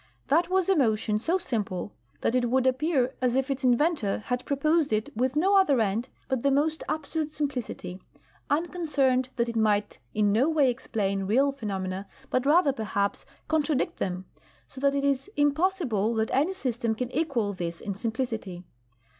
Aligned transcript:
That 0.29 0.49
was 0.49 0.67
a 0.67 0.75
motion 0.75 1.19
so 1.19 1.37
simple 1.37 1.93
that 2.21 2.33
it 2.33 2.49
would 2.49 2.65
appear 2.65 3.13
as 3.21 3.35
if 3.35 3.51
its 3.51 3.63
inventor 3.63 4.17
had 4.25 4.43
proposed 4.47 4.91
it 4.91 5.15
with 5.15 5.35
no 5.35 5.55
other 5.57 5.79
end 5.79 6.09
but 6.27 6.41
the 6.41 6.49
most 6.49 6.81
absolute 6.89 7.31
simplicity, 7.31 7.99
unconcerned 8.49 9.29
that 9.35 9.47
it 9.47 9.55
might 9.55 9.99
in 10.15 10.31
no 10.31 10.49
way 10.49 10.71
explain 10.71 11.25
real 11.25 11.53
phenom 11.53 11.85
ena, 11.85 12.07
but 12.31 12.47
rather, 12.47 12.73
perhaps, 12.73 13.27
contradict 13.47 13.99
them; 13.99 14.25
so 14.67 14.81
that 14.81 14.95
it 14.95 15.03
is 15.03 15.29
impossible 15.37 16.15
that 16.15 16.31
any 16.33 16.53
system 16.53 16.95
can 16.95 17.11
equal 17.11 17.53
this 17.53 17.79
in 17.79 17.93
simplicity. 17.93 18.63